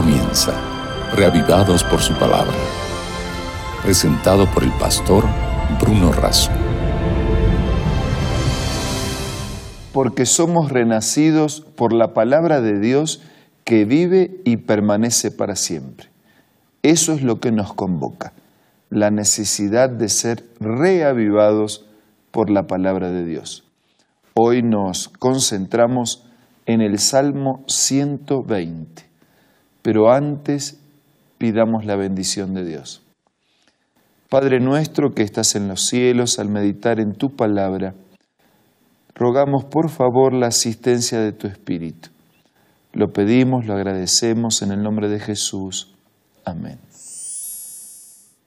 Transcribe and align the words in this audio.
comienza, 0.00 0.52
reavivados 1.16 1.82
por 1.82 1.98
su 1.98 2.14
palabra. 2.14 2.54
Presentado 3.82 4.46
por 4.46 4.62
el 4.62 4.70
pastor 4.78 5.24
Bruno 5.80 6.12
Razo. 6.12 6.52
Porque 9.92 10.24
somos 10.24 10.70
renacidos 10.70 11.62
por 11.62 11.92
la 11.92 12.14
palabra 12.14 12.60
de 12.60 12.78
Dios 12.78 13.24
que 13.64 13.84
vive 13.86 14.40
y 14.44 14.58
permanece 14.58 15.32
para 15.32 15.56
siempre. 15.56 16.10
Eso 16.84 17.12
es 17.12 17.24
lo 17.24 17.40
que 17.40 17.50
nos 17.50 17.74
convoca, 17.74 18.34
la 18.90 19.10
necesidad 19.10 19.90
de 19.90 20.08
ser 20.08 20.44
reavivados 20.60 21.86
por 22.30 22.50
la 22.50 22.68
palabra 22.68 23.10
de 23.10 23.24
Dios. 23.24 23.64
Hoy 24.34 24.62
nos 24.62 25.08
concentramos 25.08 26.24
en 26.66 26.82
el 26.82 27.00
Salmo 27.00 27.64
120, 27.66 29.07
pero 29.82 30.10
antes 30.12 30.78
pidamos 31.38 31.84
la 31.84 31.96
bendición 31.96 32.54
de 32.54 32.64
Dios. 32.64 33.02
Padre 34.28 34.60
nuestro 34.60 35.14
que 35.14 35.22
estás 35.22 35.54
en 35.54 35.68
los 35.68 35.86
cielos, 35.86 36.38
al 36.38 36.50
meditar 36.50 37.00
en 37.00 37.14
tu 37.14 37.34
palabra, 37.34 37.94
rogamos 39.14 39.64
por 39.64 39.88
favor 39.88 40.34
la 40.34 40.48
asistencia 40.48 41.20
de 41.20 41.32
tu 41.32 41.46
Espíritu. 41.46 42.10
Lo 42.92 43.12
pedimos, 43.12 43.66
lo 43.66 43.74
agradecemos 43.74 44.60
en 44.62 44.72
el 44.72 44.82
nombre 44.82 45.08
de 45.08 45.20
Jesús. 45.20 45.94
Amén. 46.44 46.78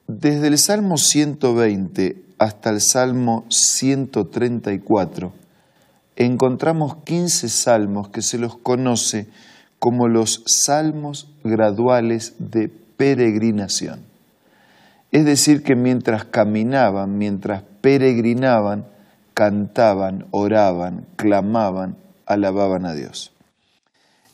Desde 0.07 0.47
el 0.47 0.57
Salmo 0.57 0.97
120 0.97 2.25
hasta 2.37 2.69
el 2.69 2.81
Salmo 2.81 3.45
134, 3.49 5.31
encontramos 6.15 6.97
15 7.05 7.49
salmos 7.49 8.09
que 8.09 8.21
se 8.21 8.37
los 8.37 8.57
conoce 8.57 9.27
como 9.81 10.07
los 10.07 10.43
salmos 10.45 11.27
graduales 11.43 12.35
de 12.37 12.69
peregrinación. 12.69 14.01
Es 15.11 15.25
decir, 15.25 15.63
que 15.63 15.75
mientras 15.75 16.23
caminaban, 16.23 17.17
mientras 17.17 17.63
peregrinaban, 17.81 18.85
cantaban, 19.33 20.27
oraban, 20.29 21.07
clamaban, 21.15 21.95
alababan 22.27 22.85
a 22.85 22.93
Dios. 22.93 23.33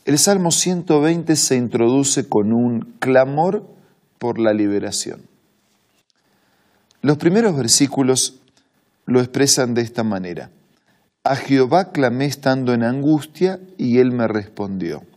El 0.04 0.18
Salmo 0.18 0.50
120 0.50 1.34
se 1.34 1.56
introduce 1.56 2.28
con 2.28 2.52
un 2.52 2.96
clamor 2.98 3.64
por 4.18 4.38
la 4.38 4.52
liberación. 4.52 5.22
Los 7.00 7.16
primeros 7.16 7.56
versículos 7.56 8.38
lo 9.06 9.20
expresan 9.20 9.72
de 9.72 9.80
esta 9.80 10.04
manera. 10.04 10.50
A 11.24 11.36
Jehová 11.36 11.90
clamé 11.90 12.26
estando 12.26 12.74
en 12.74 12.82
angustia 12.82 13.60
y 13.78 13.96
él 13.96 14.12
me 14.12 14.28
respondió. 14.28 15.07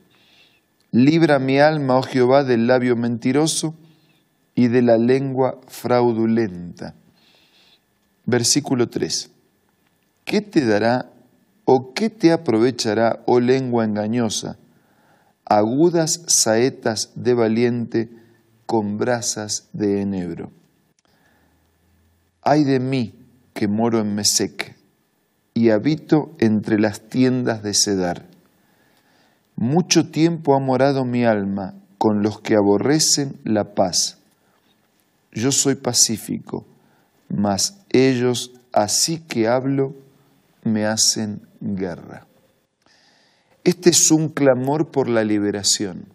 Libra 0.93 1.39
mi 1.39 1.57
alma, 1.57 1.97
oh 1.97 2.03
Jehová, 2.03 2.43
del 2.43 2.67
labio 2.67 2.97
mentiroso 2.97 3.75
y 4.55 4.67
de 4.67 4.81
la 4.81 4.97
lengua 4.97 5.61
fraudulenta. 5.67 6.95
Versículo 8.25 8.89
3. 8.89 9.31
¿Qué 10.25 10.41
te 10.41 10.65
dará 10.65 11.09
o 11.63 11.93
qué 11.93 12.09
te 12.09 12.33
aprovechará, 12.33 13.23
oh 13.25 13.39
lengua 13.39 13.85
engañosa, 13.85 14.57
agudas 15.45 16.23
saetas 16.27 17.11
de 17.15 17.35
valiente 17.35 18.09
con 18.65 18.97
brasas 18.97 19.69
de 19.71 20.01
enebro? 20.01 20.51
Ay 22.41 22.65
de 22.65 22.81
mí 22.81 23.15
que 23.53 23.69
moro 23.69 23.99
en 23.99 24.13
Mesec 24.13 24.75
y 25.53 25.69
habito 25.69 26.35
entre 26.39 26.79
las 26.79 27.07
tiendas 27.07 27.63
de 27.63 27.73
Cedar. 27.73 28.30
Mucho 29.61 30.09
tiempo 30.09 30.55
ha 30.55 30.59
morado 30.59 31.05
mi 31.05 31.23
alma 31.23 31.75
con 31.99 32.23
los 32.23 32.41
que 32.41 32.55
aborrecen 32.55 33.39
la 33.43 33.75
paz. 33.75 34.17
Yo 35.31 35.51
soy 35.51 35.75
pacífico, 35.75 36.65
mas 37.29 37.77
ellos, 37.91 38.53
así 38.73 39.19
que 39.19 39.47
hablo, 39.47 39.93
me 40.63 40.87
hacen 40.87 41.41
guerra. 41.59 42.25
Este 43.63 43.91
es 43.91 44.09
un 44.09 44.29
clamor 44.29 44.89
por 44.89 45.07
la 45.07 45.23
liberación. 45.23 46.07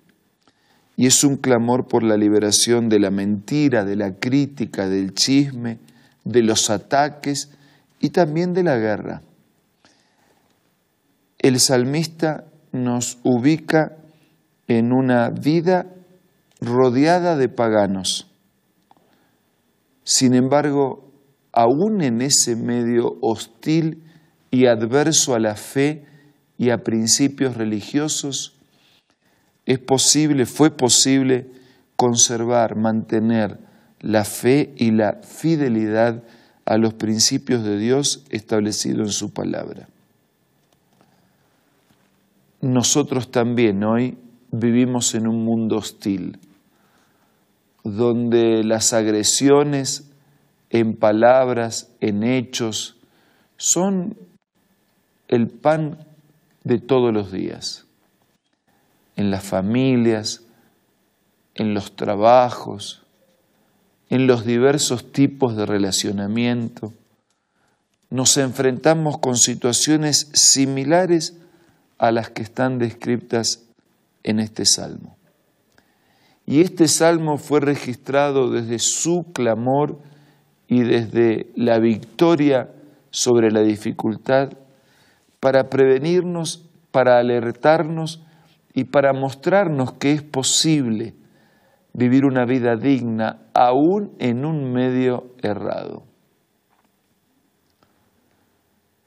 Y 0.97 1.06
es 1.06 1.23
un 1.23 1.37
clamor 1.37 1.87
por 1.87 2.03
la 2.03 2.17
liberación 2.17 2.89
de 2.89 2.99
la 2.99 3.12
mentira, 3.12 3.85
de 3.85 3.95
la 3.95 4.15
crítica, 4.15 4.89
del 4.89 5.15
chisme, 5.15 5.79
de 6.25 6.43
los 6.43 6.69
ataques 6.69 7.51
y 8.01 8.11
también 8.11 8.55
de 8.55 8.65
la 8.65 8.77
guerra. 8.77 9.23
El 11.39 11.61
salmista 11.61 12.43
nos 12.76 13.19
ubica 13.22 13.97
en 14.69 14.92
una 14.92 15.31
vida 15.31 15.87
rodeada 16.60 17.37
de 17.37 17.48
paganos. 17.48 18.31
Sin 20.04 20.34
embargo, 20.34 21.10
aún 21.53 22.03
en 22.03 22.22
ese 22.22 22.54
medio 22.56 23.16
hostil 23.20 24.04
y 24.50 24.66
adverso 24.66 25.34
a 25.34 25.41
la 25.41 25.56
fe 25.56 26.04
y 26.59 26.70
a 26.70 26.78
principios 26.78 27.56
religiosos, 27.56 28.56
es 29.64 29.78
posible, 29.81 30.47
fue 30.47 30.70
posible 30.70 31.50
conservar, 31.97 32.76
mantener 32.76 33.58
la 34.00 34.25
fe 34.25 34.75
y 34.76 34.93
la 34.93 35.20
fidelidad 35.22 36.22
a 36.64 36.78
los 36.78 36.94
principios 36.94 37.64
de 37.64 37.78
Dios 37.78 38.25
establecidos 38.31 39.08
en 39.08 39.12
su 39.12 39.32
palabra. 39.32 39.88
Nosotros 42.66 43.31
también 43.31 43.84
hoy 43.84 44.19
vivimos 44.50 45.15
en 45.15 45.28
un 45.28 45.44
mundo 45.44 45.77
hostil, 45.77 46.41
donde 47.84 48.65
las 48.65 48.93
agresiones 48.93 50.10
en 50.71 50.97
palabras, 50.97 51.93
en 52.00 52.25
hechos, 52.25 52.97
son 53.56 54.19
el 55.28 55.47
pan 55.47 56.09
de 56.65 56.81
todos 56.81 57.15
los 57.15 57.31
días, 57.31 57.87
en 59.15 59.31
las 59.31 59.44
familias, 59.44 60.43
en 61.55 61.72
los 61.72 61.94
trabajos, 61.94 63.05
en 64.10 64.26
los 64.26 64.44
diversos 64.44 65.12
tipos 65.12 65.56
de 65.56 65.66
relacionamiento, 65.66 66.93
nos 68.10 68.37
enfrentamos 68.37 69.19
con 69.19 69.37
situaciones 69.37 70.31
similares 70.32 71.38
a 71.99 72.11
las 72.12 72.31
que 72.31 72.43
están 72.43 72.79
descritas 72.79 73.67
en 74.23 74.41
este 74.41 74.65
salmo. 74.65 75.17
Y 76.45 76.61
este 76.61 76.87
salmo 76.89 77.39
fue 77.39 77.61
registrado 77.61 78.51
desde 78.51 78.79
su 78.79 79.33
clamor 79.33 79.99
y 80.69 80.83
desde 80.83 81.51
la 81.56 81.79
victoria 81.79 82.71
sobre 83.11 83.51
la 83.51 83.62
dificultad 83.62 84.51
para 85.41 85.69
prevenirnos, 85.71 86.69
para 86.91 87.19
alertarnos 87.19 88.23
y 88.75 88.85
para 88.85 89.12
mostrarnos 89.12 89.93
que 89.95 90.12
es 90.12 90.23
posible 90.23 91.15
vivir 91.93 92.25
una 92.25 92.45
vida 92.45 92.77
digna 92.77 93.49
aún 93.55 94.12
en 94.19 94.45
un 94.45 94.73
medio 94.73 95.35
errado. 95.43 96.05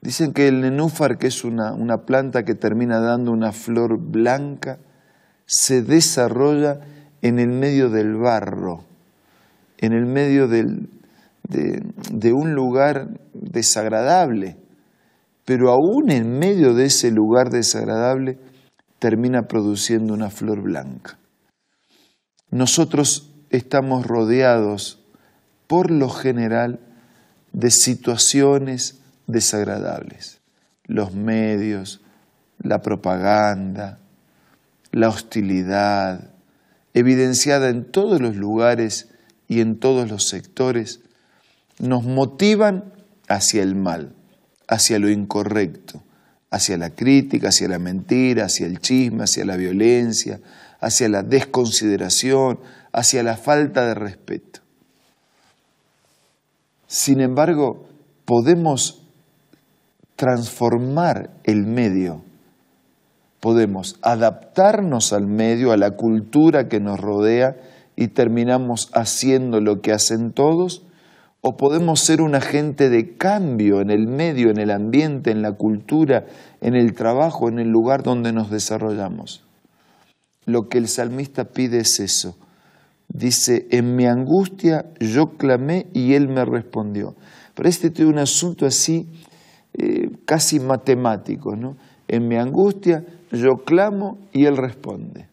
Dicen 0.02 0.32
que 0.34 0.48
el 0.48 0.62
nenúfar, 0.62 1.18
que 1.18 1.28
es 1.28 1.44
una, 1.44 1.74
planta 2.06 2.44
que 2.44 2.56
termina 2.56 3.00
dando 3.00 3.32
una 3.32 3.52
flor 3.52 4.00
blanca, 4.00 4.80
se 5.46 5.82
desarrolla 5.82 6.80
en 7.22 7.40
el 7.40 7.50
medio 7.50 7.90
del 7.90 8.16
barro, 8.16 8.86
en 9.78 9.94
el 9.94 10.06
medio 10.06 10.48
de, 10.48 10.88
de 11.44 12.34
un 12.34 12.54
lugar 12.54 13.10
desagradable, 13.34 14.58
pero 15.44 15.72
aún 15.72 16.12
en 16.12 16.40
medio 16.40 16.74
de 16.74 16.86
ese 16.86 17.12
lugar 17.12 17.50
desagradable 17.50 18.38
termina 19.00 19.48
produciendo 19.48 20.14
una 20.14 20.30
flor 20.30 20.62
blanca. 20.62 21.18
Nosotros 22.52 23.32
estamos 23.50 24.06
rodeados 24.06 25.04
por 25.68 25.92
lo 25.92 26.10
general 26.10 26.80
de 27.52 27.72
situaciones 27.72 29.02
desagradables. 29.30 30.40
Los 30.86 31.14
medios, 31.14 32.02
la 32.62 32.82
propaganda, 32.82 34.00
la 34.92 35.10
hostilidad, 35.10 36.32
evidenciada 36.94 37.70
en 37.70 37.86
todos 37.86 38.22
los 38.22 38.36
lugares 38.36 39.10
y 39.48 39.62
en 39.62 39.80
todos 39.80 40.10
los 40.10 40.28
sectores, 40.28 41.02
nos 41.80 42.04
motivan 42.04 42.92
hacia 43.28 43.64
el 43.64 43.76
mal, 43.76 44.14
hacia 44.68 45.00
lo 45.00 45.10
incorrecto, 45.10 46.04
hacia 46.50 46.78
la 46.78 46.90
crítica, 46.90 47.50
hacia 47.50 47.68
la 47.68 47.80
mentira, 47.80 48.46
hacia 48.46 48.66
el 48.66 48.80
chisme, 48.80 49.24
hacia 49.24 49.46
la 49.46 49.56
violencia, 49.56 50.40
hacia 50.82 51.08
la 51.10 51.24
desconsideración, 51.24 52.60
hacia 52.92 53.24
la 53.24 53.38
falta 53.38 53.86
de 53.86 53.94
respeto. 53.94 54.62
Sin 56.88 57.22
embargo, 57.22 57.88
podemos 58.26 58.99
transformar 60.20 61.30
el 61.46 61.66
medio 61.66 62.24
Podemos 63.40 63.98
adaptarnos 64.02 65.14
al 65.14 65.28
medio, 65.28 65.72
a 65.72 65.78
la 65.78 65.92
cultura 65.92 66.68
que 66.68 66.82
nos 66.82 67.00
rodea 67.00 67.56
y 67.96 68.10
terminamos 68.10 68.90
haciendo 68.94 69.62
lo 69.62 69.82
que 69.82 69.94
hacen 69.94 70.34
todos, 70.34 70.84
o 71.42 71.56
podemos 71.56 72.02
ser 72.02 72.22
un 72.22 72.36
agente 72.36 72.90
de 72.90 73.16
cambio 73.16 73.80
en 73.80 73.92
el 73.92 74.08
medio, 74.08 74.50
en 74.50 74.60
el 74.60 74.72
ambiente, 74.72 75.32
en 75.32 75.42
la 75.42 75.54
cultura, 75.54 76.26
en 76.60 76.76
el 76.76 76.94
trabajo, 76.94 77.48
en 77.48 77.60
el 77.60 77.70
lugar 77.70 78.04
donde 78.04 78.34
nos 78.34 78.52
desarrollamos. 78.52 79.46
Lo 80.46 80.68
que 80.68 80.78
el 80.78 80.90
salmista 80.90 81.46
pide 81.46 81.80
es 81.80 82.02
eso. 82.02 82.36
Dice, 83.08 83.68
en 83.72 83.96
mi 83.96 84.06
angustia 84.06 84.86
yo 85.00 85.38
clamé 85.38 85.88
y 85.94 86.14
él 86.14 86.28
me 86.28 86.44
respondió. 86.44 87.16
Pero 87.56 87.70
este 87.70 88.06
un 88.06 88.20
asunto 88.20 88.66
así 88.66 89.08
eh, 89.80 90.10
casi 90.26 90.60
matemático, 90.60 91.56
¿no? 91.56 91.78
En 92.08 92.28
mi 92.28 92.36
angustia 92.36 93.06
yo 93.32 93.64
clamo 93.66 94.18
y 94.34 94.46
Él 94.46 94.58
responde. 94.58 95.28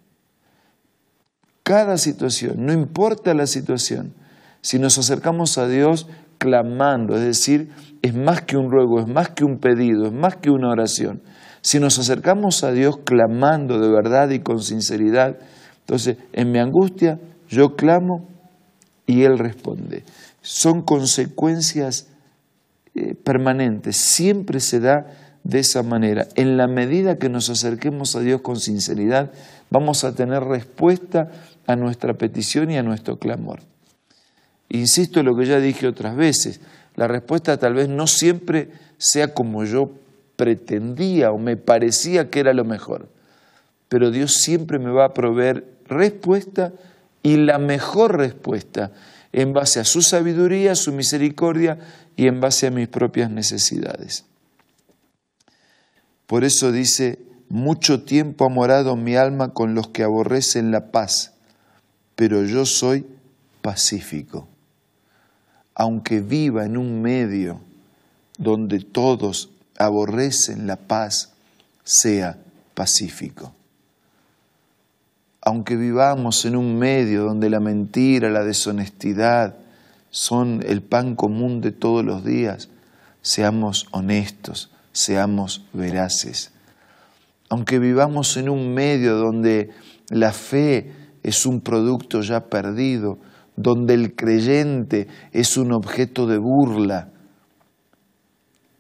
Cada 1.63 1.99
situación, 1.99 2.65
no 2.65 2.73
importa 2.73 3.35
la 3.35 3.47
situación, 3.47 4.15
si 4.61 4.79
nos 4.79 4.99
acercamos 4.99 5.59
a 5.59 5.67
Dios 5.67 6.07
clamando, 6.39 7.17
es 7.17 7.23
decir, 7.23 7.71
es 8.03 8.15
más 8.15 8.43
que 8.43 8.57
un 8.57 8.71
ruego, 8.71 9.01
es 9.01 9.09
más 9.09 9.31
que 9.31 9.45
un 9.45 9.59
pedido, 9.59 10.07
es 10.07 10.13
más 10.13 10.37
que 10.37 10.51
una 10.51 10.71
oración. 10.71 11.23
Si 11.61 11.81
nos 11.81 11.99
acercamos 11.99 12.63
a 12.63 12.71
Dios 12.71 12.99
clamando 12.99 13.81
de 13.81 13.89
verdad 13.89 14.31
y 14.31 14.41
con 14.41 14.61
sinceridad, 14.63 15.39
entonces 15.81 16.19
en 16.33 16.53
mi 16.53 16.59
angustia 16.59 17.19
yo 17.49 17.75
clamo 17.75 18.29
y 19.07 19.23
Él 19.23 19.39
responde. 19.39 20.05
Son 20.43 20.83
consecuencias 20.83 22.09
eh, 22.99 23.15
permanentes, 23.15 23.95
siempre 23.99 24.59
se 24.59 24.81
da 24.81 25.07
de 25.45 25.59
esa 25.59 25.83
manera. 25.83 26.27
En 26.35 26.57
la 26.57 26.67
medida 26.67 27.19
que 27.19 27.29
nos 27.29 27.51
acerquemos 27.51 28.17
a 28.17 28.21
Dios 28.21 28.41
con 28.41 28.59
sinceridad, 28.59 29.33
vamos 29.69 30.03
a 30.03 30.15
tener 30.15 30.43
respuesta 30.43 31.31
a 31.67 31.77
nuestra 31.77 32.15
petición 32.15 32.71
y 32.71 32.79
a 32.79 32.83
nuestro 32.83 33.19
clamor. 33.19 33.61
Insisto 34.71 35.21
en 35.21 35.27
lo 35.27 35.37
que 35.37 35.45
ya 35.45 35.61
dije 35.61 35.87
otras 35.87 36.17
veces, 36.17 36.61
la 36.95 37.07
respuesta 37.07 37.59
tal 37.59 37.75
vez 37.75 37.91
no 37.91 38.07
siempre 38.07 38.71
sea 38.97 39.35
como 39.35 39.65
yo 39.65 39.91
pretendía 40.37 41.33
o 41.33 41.39
me 41.39 41.59
parecía 41.59 42.31
que 42.31 42.41
era 42.41 42.55
lo 42.55 42.65
mejor, 42.65 43.11
pero 43.91 44.11
Dios 44.11 44.33
siempre 44.33 44.79
me 44.79 44.91
va 44.91 45.05
a 45.05 45.13
proveer 45.13 45.65
respuesta 45.87 46.73
y 47.23 47.37
la 47.37 47.59
mejor 47.59 48.17
respuesta 48.17 48.91
en 49.37 49.53
base 49.53 49.81
a 49.81 49.85
su 49.85 50.01
sabiduría, 50.01 50.75
su 50.75 50.95
misericordia 50.95 51.79
y 52.17 52.27
en 52.27 52.41
base 52.41 52.67
a 52.67 52.71
mis 52.71 52.89
propias 52.89 53.31
necesidades. 53.31 54.25
Por 56.27 56.43
eso 56.43 56.73
dice, 56.73 57.19
mucho 57.51 58.03
tiempo 58.03 58.47
ha 58.47 58.49
morado 58.49 58.97
mi 58.97 59.15
alma 59.15 59.53
con 59.53 59.75
los 59.75 59.89
que 59.89 60.03
aborrecen 60.03 60.71
la 60.71 60.91
paz, 60.91 61.35
pero 62.15 62.45
yo 62.45 62.65
soy 62.65 63.05
pacífico. 63.61 64.49
Aunque 65.75 66.23
viva 66.23 66.65
en 66.65 66.79
un 66.79 67.03
medio 67.03 67.61
donde 68.39 68.81
todos 68.81 69.51
aborrecen 69.79 70.67
la 70.67 70.77
paz, 70.77 71.35
sea 71.85 72.39
pacífico. 72.73 73.55
Aunque 75.49 75.77
vivamos 75.77 76.45
en 76.45 76.57
un 76.57 76.77
medio 76.77 77.23
donde 77.23 77.49
la 77.49 77.61
mentira, 77.61 78.31
la 78.31 78.43
deshonestidad 78.43 79.55
son 80.11 80.61
el 80.67 80.83
pan 80.83 81.15
común 81.15 81.61
de 81.61 81.71
todos 81.71 82.05
los 82.05 82.25
días, 82.25 82.69
seamos 83.23 83.87
honestos, 83.93 84.73
seamos 84.91 85.65
veraces. 85.73 86.51
Aunque 87.49 87.79
vivamos 87.79 88.37
en 88.37 88.49
un 88.49 88.75
medio 88.75 89.19
donde 89.19 89.71
la 90.11 90.33
fe 90.33 90.93
es 91.23 91.47
un 91.47 91.61
producto 91.61 92.23
ya 92.23 92.47
perdido, 92.47 93.21
donde 93.55 93.95
el 93.95 94.17
creyente 94.17 95.07
es 95.31 95.57
un 95.57 95.73
objeto 95.73 96.27
de 96.27 96.39
burla, 96.39 97.13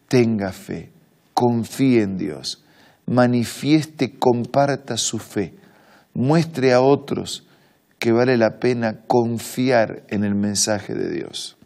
tenga 0.09 0.51
fe, 0.51 0.91
confíe 1.33 2.03
en 2.03 2.17
Dios, 2.17 2.65
manifieste, 3.07 4.19
comparta 4.19 4.97
su 4.97 5.21
fe, 5.21 5.55
muestre 6.17 6.73
a 6.73 6.81
otros 6.81 7.47
que 7.99 8.11
vale 8.11 8.39
la 8.39 8.59
pena 8.59 9.03
confiar 9.07 10.03
en 10.09 10.25
el 10.25 10.35
mensaje 10.35 10.95
de 10.95 11.11
Dios. 11.11 11.59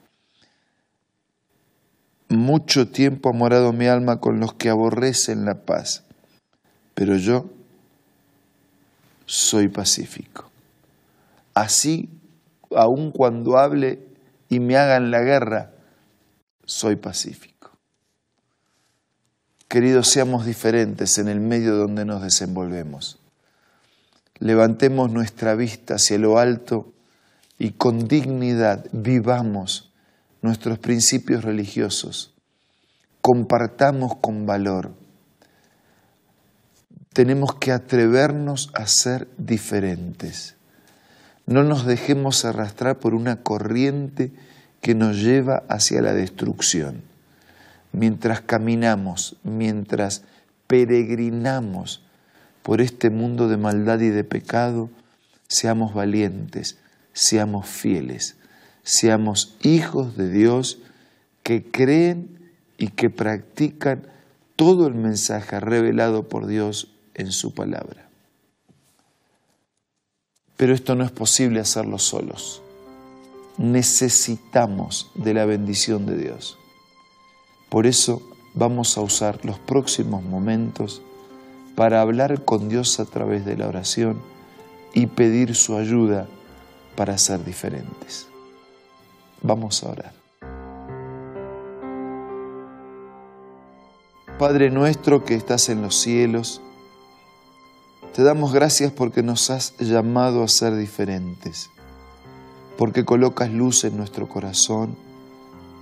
Mucho 2.29 2.89
tiempo 2.89 3.31
ha 3.31 3.33
morado 3.33 3.73
mi 3.73 3.87
alma 3.87 4.19
con 4.19 4.41
los 4.41 4.55
que 4.55 4.69
aborrecen 4.69 5.45
la 5.45 5.55
paz, 5.55 6.03
pero 6.95 7.17
yo 7.17 7.49
soy 9.25 9.69
pacífico. 9.69 10.51
Así, 11.55 12.09
aun 12.75 13.13
cuando 13.13 13.57
hable 13.57 14.01
y 14.49 14.59
me 14.59 14.77
hagan 14.77 15.13
la 15.13 15.21
guerra, 15.21 15.71
soy 16.65 16.97
pacífico. 16.97 17.71
Queridos, 19.69 20.09
seamos 20.09 20.45
diferentes 20.45 21.19
en 21.19 21.29
el 21.29 21.39
medio 21.39 21.77
donde 21.77 22.05
nos 22.05 22.23
desenvolvemos. 22.23 23.20
Levantemos 24.41 25.13
nuestra 25.13 25.55
vista 25.55 25.95
hacia 25.97 26.19
lo 26.19 26.39
alto 26.39 26.95
y 27.59 27.73
con 27.73 28.09
dignidad 28.09 28.87
vivamos 28.91 29.93
nuestros 30.41 30.79
principios 30.79 31.45
religiosos, 31.45 32.33
compartamos 33.21 34.17
con 34.17 34.47
valor. 34.47 34.95
Tenemos 37.13 37.55
que 37.55 37.71
atrevernos 37.71 38.71
a 38.73 38.87
ser 38.87 39.29
diferentes. 39.37 40.57
No 41.45 41.63
nos 41.63 41.85
dejemos 41.85 42.47
arrastrar 42.47 42.99
por 42.99 43.15
una 43.15 43.43
corriente 43.43 44.33
que 44.81 44.95
nos 44.95 45.17
lleva 45.17 45.65
hacia 45.69 46.01
la 46.01 46.15
destrucción. 46.15 47.03
Mientras 47.93 48.41
caminamos, 48.41 49.37
mientras 49.43 50.23
peregrinamos 50.67 52.03
por 52.63 52.81
este 52.81 53.11
mundo 53.11 53.49
de 53.49 53.57
maldad 53.57 54.01
y 54.01 54.09
de 54.09 54.25
pecado, 54.25 54.91
seamos 55.49 55.95
valientes, 55.95 56.79
seamos 57.13 57.67
fieles 57.67 58.37
seamos 58.83 59.57
hijos 59.63 60.17
de 60.17 60.31
Dios 60.31 60.79
que 61.43 61.71
creen 61.71 62.53
y 62.79 62.89
que 62.89 63.11
practican 63.11 64.09
todo 64.57 64.87
el 64.87 64.95
mensaje 64.95 65.61
revelado 65.61 66.29
por 66.29 66.47
Dios 66.47 66.93
en 67.15 67.33
su 67.33 67.55
palabra. 67.55 68.09
Pero 70.57 70.75
esto 70.75 70.95
no 70.95 71.05
es 71.05 71.11
posible 71.11 71.61
hacerlo 71.61 71.99
solos. 71.99 72.63
Necesitamos 73.57 75.11
de 75.15 75.35
la 75.35 75.47
bendición 75.47 76.07
de 76.07 76.17
Dios. 76.17 76.59
Por 77.69 77.87
eso 77.87 78.23
vamos 78.55 78.99
a 78.99 79.01
usar 79.01 79.45
los 79.45 79.59
próximos 79.59 80.23
momentos 80.23 81.03
para 81.75 82.01
hablar 82.01 82.45
con 82.45 82.69
Dios 82.69 83.01
a 83.01 83.05
través 83.05 83.45
de 83.45 83.57
la 83.57 83.69
oración 83.69 84.21
y 84.93 85.07
pedir 85.07 85.55
su 85.55 85.77
ayuda 85.77 86.27
para 86.97 87.17
ser 87.19 87.45
diferentes. 87.45 88.29
Vamos 89.43 89.83
a 89.83 89.91
orar. 89.91 90.13
Padre 94.39 94.71
nuestro 94.71 95.25
que 95.25 95.35
estás 95.35 95.69
en 95.69 95.83
los 95.83 95.97
cielos, 95.97 96.63
te 98.15 98.23
damos 98.23 98.53
gracias 98.53 98.91
porque 98.91 99.23
nos 99.23 99.51
has 99.51 99.77
llamado 99.79 100.43
a 100.43 100.49
ser 100.49 100.75
diferentes, 100.77 101.71
porque 102.77 103.05
colocas 103.05 103.51
luz 103.51 103.85
en 103.85 103.97
nuestro 103.97 104.29
corazón, 104.29 104.97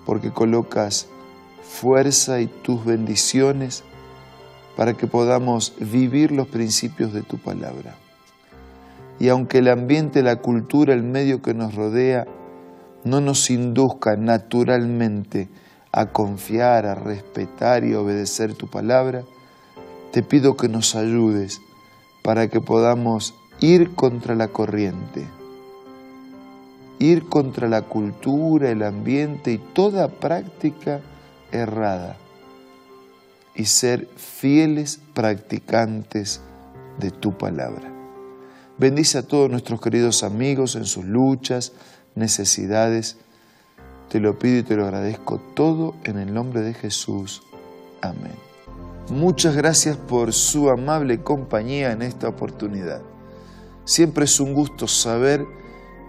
porque 0.05 0.33
colocas 0.33 1.07
fuerza 1.63 2.41
y 2.41 2.47
tus 2.49 2.85
bendiciones 2.85 3.85
para 4.79 4.95
que 4.95 5.09
podamos 5.09 5.75
vivir 5.81 6.31
los 6.31 6.47
principios 6.47 7.13
de 7.13 7.23
tu 7.23 7.37
palabra. 7.37 7.97
Y 9.19 9.29
aunque 9.29 9.59
el 9.59 9.67
ambiente, 9.67 10.23
la 10.23 10.37
cultura, 10.37 10.95
el 10.95 11.03
medio 11.03 11.43
que 11.43 11.53
nos 11.53 11.75
rodea 11.75 12.29
no 13.03 13.21
nos 13.21 13.51
induzca 13.51 14.17
naturalmente 14.17 15.49
a 15.91 16.13
confiar, 16.13 16.87
a 16.87 16.95
respetar 16.95 17.83
y 17.83 17.95
obedecer 17.95 18.55
tu 18.55 18.69
palabra, 18.69 19.25
te 20.13 20.23
pido 20.23 20.57
que 20.57 20.69
nos 20.69 20.95
ayudes 20.95 21.61
para 22.23 22.47
que 22.47 22.61
podamos 22.61 23.35
ir 23.59 23.97
contra 23.97 24.37
la 24.37 24.47
corriente, 24.47 25.27
ir 27.01 27.29
contra 27.29 27.67
la 27.67 27.83
cultura, 27.83 28.71
el 28.71 28.85
ambiente 28.85 29.51
y 29.51 29.59
toda 29.59 30.07
práctica 30.07 31.01
errada 31.51 32.17
y 33.55 33.65
ser 33.67 34.09
fieles 34.17 35.01
practicantes 35.15 36.41
de 36.99 37.11
tu 37.11 37.37
palabra. 37.37 37.93
Bendice 38.79 39.19
a 39.19 39.23
todos 39.23 39.51
nuestros 39.51 39.81
queridos 39.81 40.23
amigos 40.23 40.77
en 40.77 40.85
sus 40.85 41.05
luchas, 41.05 41.73
necesidades. 42.15 43.17
Te 44.09 44.21
lo 44.21 44.39
pido 44.39 44.59
y 44.59 44.63
te 44.63 44.77
lo 44.77 44.85
agradezco 44.85 45.39
todo 45.55 45.97
en 46.05 46.19
el 46.19 46.33
nombre 46.33 46.61
de 46.61 46.75
Jesús. 46.75 47.43
Amén. 48.01 48.35
Muchas 49.11 49.57
gracias 49.57 49.97
por 49.97 50.33
su 50.33 50.71
amable 50.71 51.23
compañía 51.23 51.93
en 51.93 52.03
esta 52.03 52.29
oportunidad. 52.29 53.01
Siempre 53.85 54.27
es 54.27 54.39
un 54.39 54.55
gusto 54.55 54.87
saber 54.87 55.47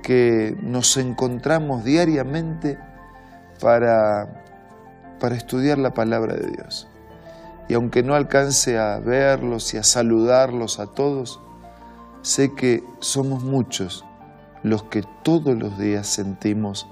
que 0.03 0.55
nos 0.61 0.97
encontramos 0.97 1.83
diariamente 1.83 2.77
para, 3.61 4.43
para 5.19 5.35
estudiar 5.35 5.77
la 5.77 5.93
palabra 5.93 6.35
de 6.35 6.51
Dios. 6.51 6.87
Y 7.69 7.75
aunque 7.75 8.03
no 8.03 8.15
alcance 8.15 8.77
a 8.77 8.99
verlos 8.99 9.73
y 9.73 9.77
a 9.77 9.83
saludarlos 9.83 10.79
a 10.79 10.87
todos, 10.87 11.39
sé 12.23 12.53
que 12.55 12.83
somos 12.99 13.43
muchos 13.43 14.03
los 14.63 14.83
que 14.83 15.03
todos 15.23 15.55
los 15.55 15.77
días 15.77 16.07
sentimos 16.07 16.87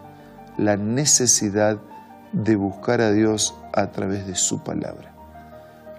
la 0.57 0.77
necesidad 0.77 1.79
de 2.31 2.55
buscar 2.55 3.01
a 3.01 3.11
Dios 3.11 3.55
a 3.73 3.87
través 3.87 4.27
de 4.27 4.35
su 4.35 4.63
palabra. 4.63 5.13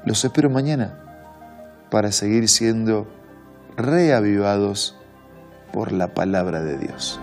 Los 0.05 0.25
espero 0.25 0.49
mañana 0.49 0.99
para 1.91 2.13
seguir 2.13 2.49
siendo 2.49 3.09
reavivados 3.77 4.97
por 5.73 5.93
la 5.93 6.15
palabra 6.15 6.63
de 6.63 6.79
Dios. 6.79 7.21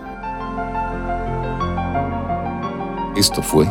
Esto 3.16 3.42
fue 3.42 3.66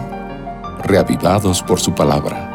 Reavivados 0.83 1.63
por 1.63 1.79
su 1.79 1.95
palabra, 1.95 2.54